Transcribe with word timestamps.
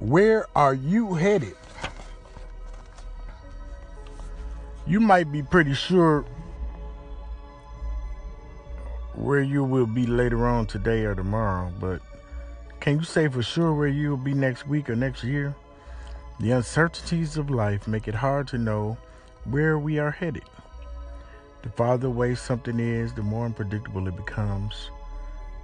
Where 0.00 0.46
are 0.54 0.74
you 0.74 1.14
headed? 1.14 1.56
You 4.86 5.00
might 5.00 5.32
be 5.32 5.42
pretty 5.42 5.74
sure 5.74 6.24
where 9.14 9.42
you 9.42 9.64
will 9.64 9.86
be 9.86 10.06
later 10.06 10.46
on 10.46 10.66
today 10.66 11.04
or 11.04 11.16
tomorrow, 11.16 11.72
but 11.80 12.00
can 12.78 12.98
you 12.98 13.04
say 13.04 13.26
for 13.26 13.42
sure 13.42 13.74
where 13.74 13.88
you 13.88 14.10
will 14.10 14.16
be 14.16 14.34
next 14.34 14.68
week 14.68 14.88
or 14.88 14.94
next 14.94 15.24
year? 15.24 15.56
The 16.38 16.52
uncertainties 16.52 17.36
of 17.36 17.50
life 17.50 17.88
make 17.88 18.06
it 18.06 18.14
hard 18.14 18.46
to 18.48 18.58
know 18.58 18.96
where 19.44 19.80
we 19.80 19.98
are 19.98 20.12
headed. 20.12 20.44
The 21.62 21.70
farther 21.70 22.06
away 22.06 22.36
something 22.36 22.78
is, 22.78 23.12
the 23.12 23.22
more 23.22 23.46
unpredictable 23.46 24.06
it 24.06 24.16
becomes. 24.16 24.90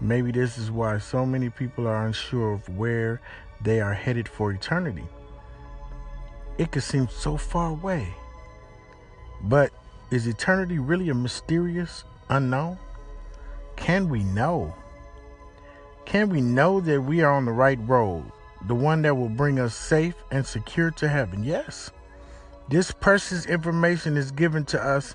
Maybe 0.00 0.32
this 0.32 0.58
is 0.58 0.70
why 0.70 0.98
so 0.98 1.24
many 1.24 1.48
people 1.48 1.86
are 1.86 2.06
unsure 2.06 2.54
of 2.54 2.68
where 2.76 3.20
they 3.60 3.80
are 3.80 3.94
headed 3.94 4.28
for 4.28 4.52
eternity. 4.52 5.04
It 6.58 6.72
could 6.72 6.82
seem 6.82 7.08
so 7.08 7.36
far 7.36 7.70
away. 7.70 8.14
But 9.42 9.72
is 10.10 10.26
eternity 10.26 10.78
really 10.78 11.08
a 11.10 11.14
mysterious 11.14 12.04
unknown? 12.28 12.78
Can 13.76 14.08
we 14.08 14.22
know? 14.22 14.74
Can 16.04 16.28
we 16.28 16.40
know 16.40 16.80
that 16.80 17.02
we 17.02 17.22
are 17.22 17.32
on 17.32 17.44
the 17.44 17.52
right 17.52 17.78
road, 17.82 18.24
the 18.66 18.74
one 18.74 19.02
that 19.02 19.16
will 19.16 19.28
bring 19.28 19.58
us 19.58 19.74
safe 19.74 20.14
and 20.30 20.46
secure 20.46 20.90
to 20.92 21.08
heaven? 21.08 21.44
Yes. 21.44 21.90
This 22.68 22.90
precious 22.90 23.46
information 23.46 24.16
is 24.16 24.30
given 24.30 24.64
to 24.66 24.82
us 24.82 25.14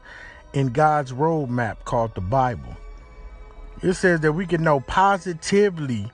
in 0.54 0.68
God's 0.68 1.14
roadmap 1.14 1.84
called 1.86 2.14
the 2.16 2.22
Bible. 2.22 2.76
It 3.82 3.94
says 3.94 4.20
that 4.20 4.34
we 4.34 4.46
can 4.46 4.64
know 4.64 4.82
positively 4.82 6.12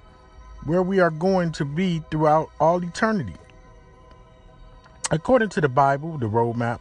where 0.67 0.83
we 0.83 0.99
are 0.99 1.09
going 1.09 1.51
to 1.53 1.63
be 1.65 2.03
throughout 2.11 2.51
all 2.59 2.83
eternity. 2.83 3.33
According 5.09 5.49
to 5.49 5.61
the 5.61 5.69
Bible, 5.69 6.17
the 6.17 6.27
roadmap, 6.27 6.79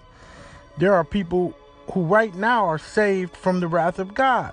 there 0.77 0.93
are 0.93 1.05
people 1.05 1.55
who 1.93 2.03
right 2.03 2.35
now 2.35 2.67
are 2.67 2.79
saved 2.79 3.37
from 3.37 3.61
the 3.61 3.69
wrath 3.69 4.01
of 4.01 4.13
God. 4.13 4.53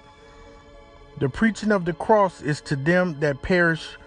The 1.18 1.30
preaching 1.30 1.72
of 1.72 1.86
the 1.86 1.94
cross 1.94 2.42
is 2.42 2.62
to 2.62 2.76
them 2.76 3.20
that 3.22 3.42
perish 3.42 3.98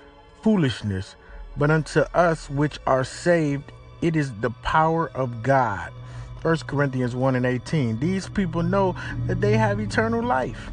foolishness, 0.43 1.17
but 1.57 1.73
unto 1.73 2.01
us 2.15 2.49
which 2.49 2.79
are 2.87 3.03
saved, 3.03 3.73
it 4.03 4.15
is 4.15 4.33
the 4.35 4.51
power 4.51 5.11
of 5.11 5.43
God. 5.43 5.93
1 6.43 6.59
Corinthians 6.69 7.17
1 7.17 7.35
and 7.35 7.45
18. 7.45 7.99
These 7.99 8.29
people 8.29 8.63
know 8.63 8.95
that 9.27 9.41
they 9.41 9.57
have 9.57 9.81
eternal 9.81 10.23
life. 10.23 10.71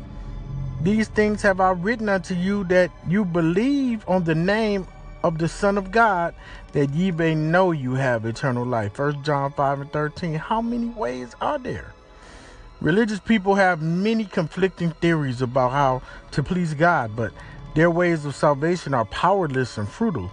These 0.83 1.07
things 1.07 1.41
have 1.43 1.61
I 1.61 1.71
written 1.71 2.09
unto 2.09 2.35
you 2.35 2.65
that 2.65 2.91
you 3.07 3.23
believe 3.23 4.03
on 4.05 4.25
the 4.25 4.35
name 4.35 4.85
of 5.23 5.37
the 5.37 5.47
Son 5.47 5.77
of 5.77 5.91
God, 5.91 6.35
that 6.73 6.89
ye 6.89 7.09
may 7.09 7.33
know 7.33 7.71
you 7.71 7.93
have 7.93 8.25
eternal 8.25 8.65
life. 8.65 8.99
1 8.99 9.23
John 9.23 9.53
5 9.53 9.79
and 9.79 9.91
13. 9.93 10.33
How 10.33 10.61
many 10.61 10.87
ways 10.87 11.35
are 11.39 11.57
there? 11.57 11.93
Religious 12.81 13.21
people 13.21 13.55
have 13.55 13.81
many 13.81 14.25
conflicting 14.25 14.91
theories 14.91 15.41
about 15.41 15.71
how 15.71 16.01
to 16.31 16.43
please 16.43 16.73
God, 16.73 17.15
but 17.15 17.31
their 17.75 17.89
ways 17.89 18.25
of 18.25 18.35
salvation 18.35 18.93
are 18.93 19.05
powerless 19.05 19.77
and 19.77 19.87
futile 19.87 20.31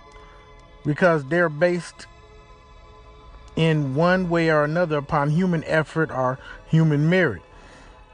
because 0.84 1.24
they're 1.26 1.48
based 1.48 2.06
in 3.54 3.94
one 3.94 4.28
way 4.28 4.50
or 4.50 4.64
another 4.64 4.96
upon 4.96 5.30
human 5.30 5.62
effort 5.62 6.10
or 6.10 6.40
human 6.66 7.08
merit. 7.08 7.42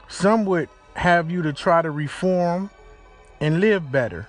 Some 0.07 0.45
would 0.45 0.69
have 0.97 1.29
you 1.29 1.43
to 1.43 1.53
try 1.53 1.81
to 1.81 1.91
reform 1.91 2.71
and 3.39 3.59
live 3.59 3.91
better. 3.91 4.27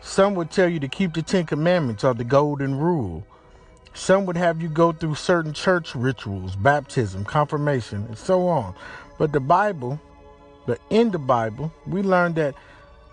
Some 0.00 0.34
would 0.34 0.50
tell 0.50 0.68
you 0.68 0.80
to 0.80 0.88
keep 0.88 1.12
the 1.12 1.20
Ten 1.20 1.44
Commandments 1.44 2.02
or 2.02 2.14
the 2.14 2.24
Golden 2.24 2.78
Rule. 2.78 3.26
Some 3.92 4.24
would 4.24 4.38
have 4.38 4.62
you 4.62 4.68
go 4.68 4.92
through 4.92 5.16
certain 5.16 5.52
church 5.52 5.94
rituals, 5.94 6.56
baptism, 6.56 7.26
confirmation, 7.26 8.06
and 8.06 8.16
so 8.16 8.48
on. 8.48 8.74
But 9.18 9.32
the 9.32 9.40
Bible, 9.40 10.00
but 10.66 10.80
in 10.88 11.10
the 11.10 11.18
Bible, 11.18 11.70
we 11.86 12.02
learn 12.02 12.32
that 12.34 12.54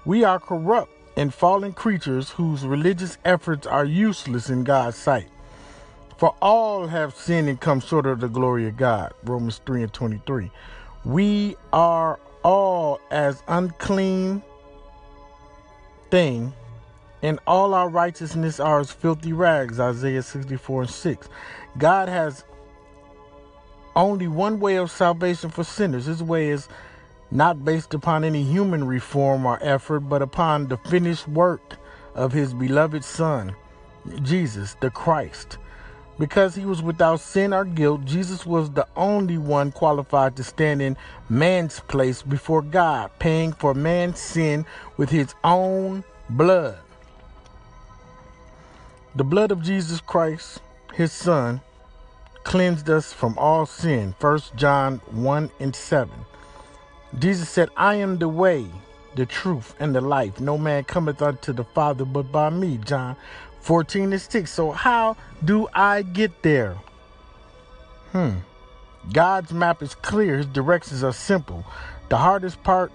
we 0.05 0.23
are 0.23 0.39
corrupt 0.39 0.91
and 1.17 1.33
fallen 1.33 1.73
creatures 1.73 2.29
whose 2.29 2.65
religious 2.65 3.17
efforts 3.25 3.67
are 3.67 3.83
useless 3.83 4.49
in 4.49 4.63
God's 4.63 4.95
sight. 4.95 5.27
For 6.17 6.33
all 6.41 6.87
have 6.87 7.13
sinned 7.13 7.49
and 7.49 7.59
come 7.59 7.81
short 7.81 8.05
of 8.05 8.21
the 8.21 8.29
glory 8.29 8.67
of 8.69 8.77
God. 8.77 9.13
Romans 9.25 9.59
3 9.65 9.83
and 9.83 9.91
23. 9.91 10.49
We 11.03 11.57
are 11.73 12.19
all 12.43 12.99
as 13.11 13.43
unclean 13.47 14.41
thing, 16.09 16.53
and 17.21 17.39
all 17.45 17.73
our 17.73 17.89
righteousness 17.89 18.59
are 18.59 18.79
as 18.79 18.91
filthy 18.91 19.33
rags. 19.33 19.79
Isaiah 19.79 20.23
64 20.23 20.81
and 20.83 20.89
6. 20.89 21.29
God 21.77 22.09
has 22.09 22.43
only 23.95 24.27
one 24.27 24.59
way 24.59 24.77
of 24.77 24.89
salvation 24.89 25.49
for 25.49 25.63
sinners. 25.63 26.05
His 26.05 26.23
way 26.23 26.49
is 26.49 26.69
not 27.31 27.63
based 27.63 27.93
upon 27.93 28.23
any 28.23 28.43
human 28.43 28.85
reform 28.85 29.45
or 29.45 29.59
effort, 29.61 30.01
but 30.01 30.21
upon 30.21 30.67
the 30.67 30.77
finished 30.77 31.27
work 31.27 31.75
of 32.15 32.31
his 32.31 32.53
beloved 32.53 33.03
Son, 33.03 33.55
Jesus, 34.23 34.75
the 34.79 34.89
Christ. 34.89 35.57
Because 36.19 36.53
he 36.53 36.65
was 36.65 36.81
without 36.81 37.21
sin 37.21 37.53
or 37.53 37.63
guilt, 37.63 38.03
Jesus 38.03 38.45
was 38.45 38.69
the 38.69 38.85
only 38.97 39.37
one 39.37 39.71
qualified 39.71 40.35
to 40.35 40.43
stand 40.43 40.81
in 40.81 40.97
man's 41.29 41.79
place 41.79 42.21
before 42.21 42.61
God, 42.61 43.09
paying 43.19 43.53
for 43.53 43.73
man's 43.73 44.19
sin 44.19 44.65
with 44.97 45.09
his 45.09 45.33
own 45.45 46.03
blood. 46.29 46.77
The 49.15 49.23
blood 49.23 49.51
of 49.51 49.63
Jesus 49.63 50.01
Christ, 50.01 50.59
his 50.93 51.13
son, 51.13 51.61
cleansed 52.43 52.89
us 52.89 53.13
from 53.13 53.37
all 53.37 53.65
sin. 53.65 54.13
1 54.19 54.39
John 54.55 54.97
1 55.11 55.51
and 55.61 55.73
7. 55.73 56.13
Jesus 57.17 57.49
said, 57.49 57.69
I 57.77 57.95
am 57.95 58.17
the 58.17 58.29
way, 58.29 58.67
the 59.15 59.25
truth, 59.25 59.73
and 59.79 59.95
the 59.95 60.01
life. 60.01 60.39
No 60.39 60.57
man 60.57 60.83
cometh 60.83 61.21
unto 61.21 61.53
the 61.53 61.63
Father 61.63 62.05
but 62.05 62.31
by 62.31 62.49
me. 62.49 62.77
John 62.77 63.15
14 63.61 64.13
is 64.13 64.23
6. 64.23 64.51
So, 64.51 64.71
how 64.71 65.17
do 65.43 65.67
I 65.73 66.01
get 66.01 66.41
there? 66.41 66.77
Hmm. 68.11 68.37
God's 69.13 69.53
map 69.53 69.81
is 69.81 69.95
clear, 69.95 70.37
His 70.37 70.45
directions 70.47 71.03
are 71.03 71.13
simple. 71.13 71.65
The 72.09 72.17
hardest 72.17 72.63
part 72.63 72.91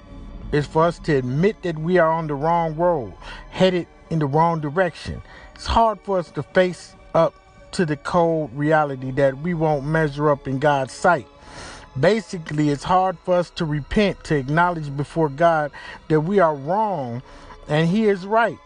is 0.52 0.66
for 0.66 0.84
us 0.84 0.98
to 1.00 1.16
admit 1.16 1.62
that 1.62 1.78
we 1.78 1.98
are 1.98 2.10
on 2.10 2.26
the 2.26 2.34
wrong 2.34 2.76
road, 2.76 3.14
headed 3.50 3.86
in 4.10 4.18
the 4.18 4.26
wrong 4.26 4.60
direction. 4.60 5.22
It's 5.54 5.66
hard 5.66 6.00
for 6.00 6.18
us 6.18 6.30
to 6.32 6.42
face 6.42 6.94
up 7.14 7.34
to 7.72 7.84
the 7.84 7.96
cold 7.96 8.50
reality 8.54 9.10
that 9.12 9.38
we 9.38 9.54
won't 9.54 9.84
measure 9.84 10.30
up 10.30 10.46
in 10.46 10.58
God's 10.58 10.92
sight. 10.92 11.26
Basically, 11.98 12.70
it's 12.70 12.84
hard 12.84 13.18
for 13.20 13.34
us 13.34 13.50
to 13.50 13.64
repent, 13.64 14.22
to 14.24 14.36
acknowledge 14.36 14.96
before 14.96 15.28
God 15.28 15.70
that 16.08 16.20
we 16.20 16.40
are 16.40 16.54
wrong 16.54 17.22
and 17.68 17.88
He 17.88 18.06
is 18.06 18.26
right 18.26 18.58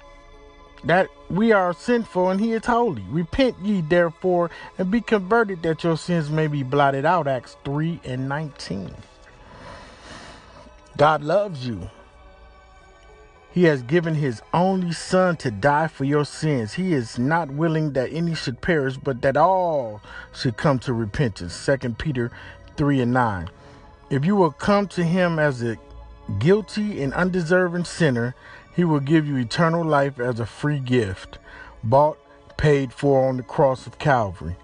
that 0.85 1.09
we 1.31 1.53
are 1.53 1.73
sinful 1.73 2.31
and 2.31 2.41
he 2.41 2.53
is 2.53 2.67
holy. 2.67 3.05
Repent 3.09 3.57
ye 3.63 3.81
therefore 3.81 4.51
and 4.79 4.91
be 4.91 5.01
converted 5.01 5.63
that 5.63 5.85
your 5.85 5.97
sins 5.97 6.31
may 6.31 6.47
be 6.47 6.63
blotted 6.63 7.05
out. 7.05 7.27
Acts 7.27 7.57
3 7.65 8.01
and 8.05 8.29
19. 8.29 8.95
God 10.97 11.23
loves 11.23 11.67
you. 11.67 11.91
He 13.51 13.65
has 13.65 13.83
given 13.83 14.15
his 14.15 14.43
only 14.53 14.93
son 14.93 15.37
to 15.39 15.51
die 15.51 15.89
for 15.89 16.05
your 16.05 16.25
sins. 16.25 16.75
He 16.75 16.93
is 16.93 17.19
not 17.19 17.51
willing 17.51 17.93
that 17.95 18.13
any 18.13 18.35
should 18.35 18.61
perish, 18.61 18.97
but 18.97 19.23
that 19.23 19.37
all 19.37 20.01
should 20.33 20.57
come 20.57 20.79
to 20.81 20.93
repentance. 20.93 21.67
2 21.67 21.91
Peter 21.95 22.31
3 22.77 23.01
and 23.01 23.13
9. 23.13 23.51
If 24.11 24.25
you 24.25 24.37
will 24.37 24.53
come 24.53 24.87
to 24.89 25.03
him 25.03 25.39
as 25.39 25.63
a 25.63 25.77
guilty 26.39 27.03
and 27.03 27.13
undeserving 27.15 27.85
sinner, 27.85 28.35
he 28.79 28.85
will 28.85 29.01
give 29.01 29.27
you 29.27 29.35
eternal 29.35 29.85
life 29.85 30.21
as 30.21 30.39
a 30.39 30.47
free 30.47 30.79
gift, 30.79 31.41
bought, 31.83 32.17
paid 32.57 32.93
for 32.93 33.29
on 33.29 33.37
the 33.37 33.43
cross 33.43 33.89
of 33.89 33.99
Calvary. 33.99 34.55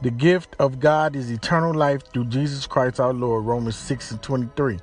The 0.00 0.10
gift 0.10 0.56
of 0.58 0.80
God 0.80 1.14
is 1.14 1.30
eternal 1.30 1.74
life 1.74 2.00
through 2.10 2.24
Jesus 2.24 2.66
Christ 2.66 2.98
our 2.98 3.12
Lord, 3.12 3.44
Romans 3.44 3.76
6 3.76 4.12
and 4.12 4.22
23. 4.22 4.78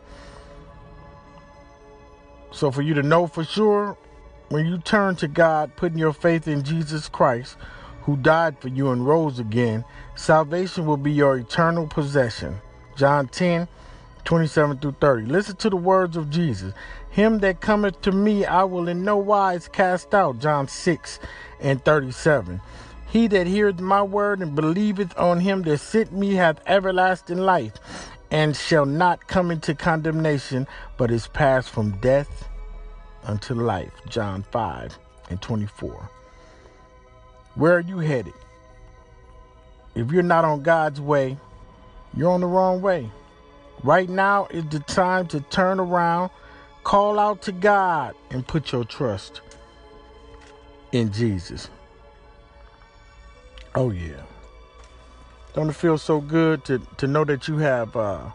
So, 2.51 2.69
for 2.69 2.83
you 2.83 2.93
to 2.93 3.01
know 3.01 3.25
for 3.25 3.43
sure, 3.43 3.97
when 4.49 4.67
you 4.67 4.77
turn 4.77 5.15
to 5.15 5.27
God, 5.27 5.75
putting 5.75 5.97
your 5.97 6.13
faith 6.13 6.47
in 6.47 6.61
Jesus 6.61 7.09
Christ, 7.09 7.57
who 8.03 8.15
died 8.15 8.59
for 8.59 8.67
you 8.67 8.91
and 8.91 9.07
rose 9.07 9.39
again, 9.39 9.83
salvation 10.13 10.85
will 10.85 10.97
be 10.97 11.11
your 11.11 11.35
eternal 11.35 11.87
possession. 11.87 12.61
John 12.95 13.27
10 13.27 13.67
27 14.29 14.77
through 14.77 14.95
30. 15.01 15.25
Listen 15.25 15.55
to 15.55 15.71
the 15.71 15.75
words 15.75 16.15
of 16.15 16.29
Jesus. 16.29 16.71
Him 17.09 17.39
that 17.39 17.61
cometh 17.61 17.99
to 18.03 18.11
me, 18.11 18.45
I 18.45 18.63
will 18.63 18.87
in 18.87 19.03
no 19.03 19.17
wise 19.17 19.67
cast 19.67 20.13
out. 20.13 20.37
John 20.37 20.67
6 20.67 21.19
and 21.59 21.83
37. 21.83 22.61
He 23.09 23.25
that 23.25 23.47
heareth 23.47 23.79
my 23.79 24.03
word 24.03 24.41
and 24.41 24.53
believeth 24.53 25.17
on 25.17 25.39
him 25.39 25.63
that 25.63 25.79
sent 25.79 26.13
me 26.13 26.35
hath 26.35 26.61
everlasting 26.67 27.39
life, 27.39 27.73
and 28.29 28.55
shall 28.55 28.85
not 28.85 29.27
come 29.27 29.49
into 29.49 29.73
condemnation, 29.73 30.67
but 30.95 31.09
is 31.09 31.25
passed 31.25 31.71
from 31.71 31.97
death 31.97 32.47
unto 33.23 33.55
life. 33.55 33.93
John 34.07 34.43
5 34.51 34.99
and 35.31 35.41
24. 35.41 36.07
Where 37.55 37.77
are 37.77 37.79
you 37.79 37.97
headed? 37.97 38.35
If 39.95 40.11
you're 40.11 40.21
not 40.21 40.45
on 40.45 40.61
God's 40.61 41.01
way, 41.01 41.35
you're 42.15 42.29
on 42.29 42.41
the 42.41 42.45
wrong 42.45 42.83
way. 42.83 43.09
Right 43.83 44.09
now 44.09 44.47
is 44.47 44.65
the 44.65 44.79
time 44.79 45.27
to 45.27 45.39
turn 45.39 45.79
around, 45.79 46.31
call 46.83 47.19
out 47.19 47.41
to 47.43 47.51
God, 47.51 48.13
and 48.29 48.45
put 48.45 48.71
your 48.71 48.83
trust 48.83 49.41
in 50.91 51.11
Jesus. 51.11 51.69
Oh, 53.75 53.91
yeah. 53.91 54.21
Don't 55.53 55.69
it 55.69 55.75
feel 55.75 55.97
so 55.97 56.19
good 56.19 56.65
to, 56.65 56.79
to 56.97 57.07
know 57.07 57.23
that 57.23 57.47
you 57.47 57.57
have 57.57 57.95
uh, 57.95 58.29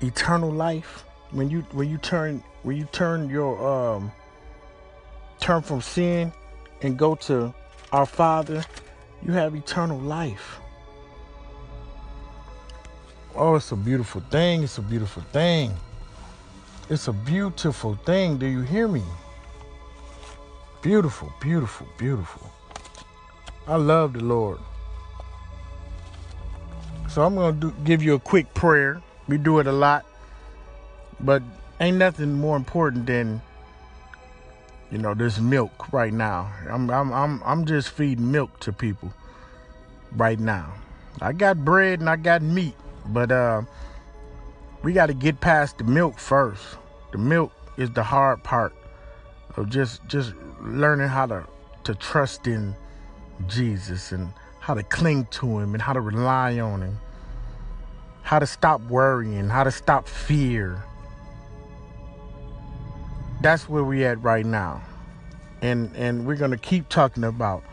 eternal 0.00 0.50
life 0.50 1.04
when 1.30 1.50
you 1.50 1.60
when 1.72 1.88
you 1.88 1.98
turn 1.98 2.42
when 2.62 2.76
you 2.76 2.84
turn 2.92 3.28
your 3.28 3.66
um 3.66 4.12
turn 5.40 5.62
from 5.62 5.80
sin 5.80 6.32
and 6.82 6.98
go 6.98 7.14
to 7.14 7.52
our 7.92 8.06
Father, 8.06 8.64
you 9.22 9.32
have 9.32 9.54
eternal 9.54 9.98
life. 9.98 10.59
Oh, 13.34 13.54
it's 13.54 13.72
a 13.72 13.76
beautiful 13.76 14.20
thing. 14.30 14.64
It's 14.64 14.78
a 14.78 14.82
beautiful 14.82 15.22
thing. 15.32 15.74
It's 16.88 17.08
a 17.08 17.12
beautiful 17.12 17.94
thing. 17.94 18.38
Do 18.38 18.46
you 18.46 18.62
hear 18.62 18.88
me? 18.88 19.02
Beautiful, 20.82 21.32
beautiful, 21.40 21.86
beautiful. 21.98 22.50
I 23.66 23.76
love 23.76 24.14
the 24.14 24.24
Lord. 24.24 24.58
So 27.08 27.22
I'm 27.22 27.34
going 27.34 27.60
to 27.60 27.72
give 27.84 28.02
you 28.02 28.14
a 28.14 28.18
quick 28.18 28.52
prayer. 28.54 29.02
We 29.28 29.38
do 29.38 29.58
it 29.58 29.66
a 29.66 29.72
lot, 29.72 30.06
but 31.20 31.42
ain't 31.80 31.96
nothing 31.96 32.32
more 32.32 32.56
important 32.56 33.06
than 33.06 33.40
you 34.90 34.98
know 34.98 35.14
this 35.14 35.38
milk 35.38 35.92
right 35.92 36.12
now. 36.12 36.52
I'm 36.68 36.90
I'm 36.90 37.12
I'm 37.12 37.42
I'm 37.44 37.64
just 37.64 37.90
feeding 37.90 38.30
milk 38.30 38.58
to 38.60 38.72
people 38.72 39.12
right 40.16 40.38
now. 40.38 40.72
I 41.20 41.32
got 41.32 41.64
bread 41.64 42.00
and 42.00 42.08
I 42.08 42.16
got 42.16 42.42
meat, 42.42 42.74
but 43.06 43.32
uh 43.32 43.62
we 44.82 44.92
got 44.92 45.06
to 45.06 45.14
get 45.14 45.40
past 45.40 45.78
the 45.78 45.84
milk 45.84 46.18
first. 46.18 46.62
The 47.12 47.18
milk 47.18 47.52
is 47.76 47.90
the 47.90 48.02
hard 48.02 48.42
part 48.42 48.72
of 49.56 49.68
just 49.68 50.06
just 50.06 50.32
learning 50.62 51.08
how 51.08 51.26
to 51.26 51.46
to 51.84 51.94
trust 51.94 52.46
in 52.46 52.74
Jesus 53.46 54.12
and 54.12 54.32
how 54.60 54.74
to 54.74 54.82
cling 54.82 55.26
to 55.32 55.58
him 55.58 55.74
and 55.74 55.82
how 55.82 55.92
to 55.92 56.00
rely 56.00 56.58
on 56.60 56.82
him. 56.82 56.98
How 58.22 58.38
to 58.38 58.46
stop 58.46 58.80
worrying, 58.82 59.48
how 59.48 59.64
to 59.64 59.70
stop 59.70 60.06
fear. 60.06 60.82
That's 63.42 63.68
where 63.68 63.82
we 63.82 64.04
at 64.04 64.22
right 64.22 64.46
now. 64.46 64.82
And 65.62 65.94
and 65.96 66.26
we're 66.26 66.36
going 66.36 66.52
to 66.52 66.58
keep 66.58 66.88
talking 66.88 67.24
about 67.24 67.64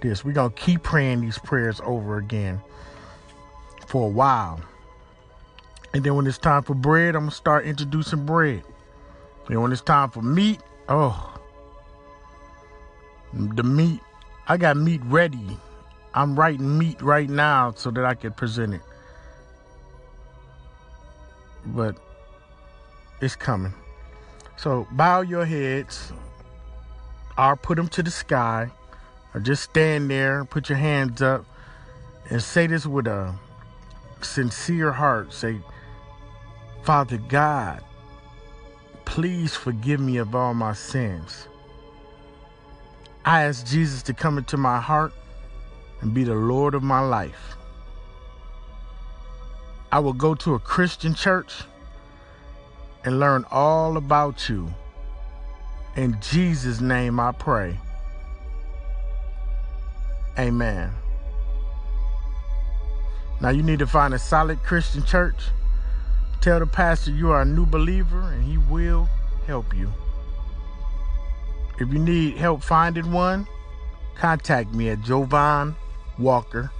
this. 0.00 0.24
We're 0.24 0.32
going 0.32 0.52
to 0.52 0.60
keep 0.60 0.82
praying 0.82 1.20
these 1.22 1.38
prayers 1.38 1.80
over 1.84 2.16
again 2.18 2.60
for 3.86 4.06
a 4.06 4.10
while. 4.10 4.60
And 5.94 6.02
then 6.02 6.16
when 6.16 6.26
it's 6.26 6.38
time 6.38 6.64
for 6.64 6.74
bread, 6.74 7.14
I'm 7.14 7.28
to 7.28 7.34
start 7.34 7.66
introducing 7.66 8.26
bread. 8.26 8.64
And 9.48 9.62
when 9.62 9.70
it's 9.70 9.80
time 9.80 10.10
for 10.10 10.22
meat, 10.22 10.60
oh, 10.88 11.38
the 13.32 13.62
meat, 13.62 14.00
I 14.48 14.56
got 14.56 14.76
meat 14.76 15.00
ready. 15.04 15.56
I'm 16.12 16.36
writing 16.36 16.78
meat 16.78 17.00
right 17.00 17.30
now 17.30 17.72
so 17.76 17.92
that 17.92 18.04
I 18.04 18.14
can 18.14 18.32
present 18.32 18.74
it. 18.74 18.82
But 21.66 21.96
it's 23.20 23.36
coming. 23.36 23.72
So 24.56 24.88
bow 24.90 25.20
your 25.20 25.44
heads 25.44 26.12
or 27.38 27.54
put 27.54 27.76
them 27.76 27.88
to 27.88 28.02
the 28.02 28.10
sky 28.10 28.70
or 29.32 29.40
just 29.40 29.62
stand 29.62 30.10
there, 30.10 30.44
put 30.44 30.68
your 30.68 30.78
hands 30.78 31.22
up 31.22 31.44
and 32.30 32.42
say 32.42 32.66
this 32.66 32.84
with 32.84 33.06
a 33.06 33.34
sincere 34.22 34.92
heart. 34.92 35.32
Say, 35.32 35.60
Father 36.84 37.16
God, 37.16 37.82
please 39.06 39.56
forgive 39.56 40.00
me 40.00 40.18
of 40.18 40.34
all 40.34 40.52
my 40.52 40.74
sins. 40.74 41.48
I 43.24 43.44
ask 43.44 43.64
Jesus 43.66 44.02
to 44.02 44.12
come 44.12 44.36
into 44.36 44.58
my 44.58 44.78
heart 44.78 45.14
and 46.02 46.12
be 46.12 46.24
the 46.24 46.34
Lord 46.34 46.74
of 46.74 46.82
my 46.82 47.00
life. 47.00 47.56
I 49.90 49.98
will 50.00 50.12
go 50.12 50.34
to 50.34 50.56
a 50.56 50.58
Christian 50.58 51.14
church 51.14 51.62
and 53.02 53.18
learn 53.18 53.46
all 53.50 53.96
about 53.96 54.50
you. 54.50 54.68
In 55.96 56.18
Jesus' 56.20 56.82
name 56.82 57.18
I 57.18 57.32
pray. 57.32 57.78
Amen. 60.38 60.90
Now 63.40 63.48
you 63.48 63.62
need 63.62 63.78
to 63.78 63.86
find 63.86 64.12
a 64.12 64.18
solid 64.18 64.62
Christian 64.62 65.02
church. 65.02 65.44
Tell 66.44 66.60
the 66.60 66.66
pastor 66.66 67.10
you 67.10 67.30
are 67.30 67.40
a 67.40 67.44
new 67.46 67.64
believer 67.64 68.20
and 68.20 68.44
he 68.44 68.58
will 68.58 69.08
help 69.46 69.74
you. 69.74 69.90
If 71.80 71.90
you 71.90 71.98
need 71.98 72.36
help 72.36 72.62
finding 72.62 73.12
one, 73.12 73.46
contact 74.14 74.74
me 74.74 74.90
at 74.90 75.00
Jovan 75.00 75.74
Walker 76.18 76.70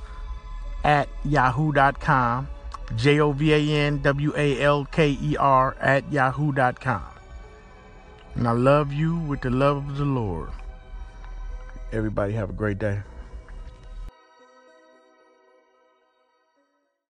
at 0.85 1.09
yahoo.com. 1.25 2.47
J 2.95 3.21
O 3.21 3.33
V 3.33 3.55
A 3.55 3.87
N 3.87 4.03
W 4.03 4.35
A 4.37 4.61
L 4.61 4.85
K 4.85 5.17
E 5.19 5.35
R 5.39 5.75
at 5.81 6.13
yahoo.com. 6.13 7.05
And 8.35 8.47
I 8.47 8.53
love 8.53 8.93
you 8.93 9.17
with 9.17 9.41
the 9.41 9.49
love 9.49 9.79
of 9.89 9.97
the 9.97 10.05
Lord. 10.05 10.51
Everybody 11.91 12.35
have 12.35 12.51
a 12.51 12.53
great 12.53 12.79
day. 12.79 13.01